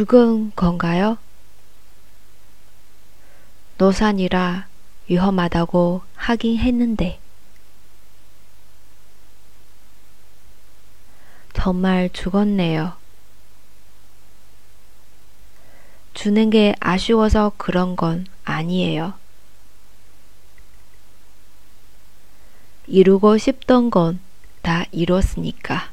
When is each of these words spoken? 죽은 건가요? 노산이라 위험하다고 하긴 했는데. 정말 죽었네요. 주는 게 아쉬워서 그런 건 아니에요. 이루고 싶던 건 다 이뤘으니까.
죽은 0.00 0.52
건가요? 0.56 1.18
노산이라 3.76 4.66
위험하다고 5.10 6.00
하긴 6.14 6.58
했는데. 6.58 7.20
정말 11.52 12.08
죽었네요. 12.14 12.94
주는 16.14 16.48
게 16.48 16.74
아쉬워서 16.80 17.52
그런 17.58 17.94
건 17.94 18.26
아니에요. 18.44 19.12
이루고 22.86 23.36
싶던 23.36 23.90
건 23.90 24.18
다 24.62 24.84
이뤘으니까. 24.92 25.90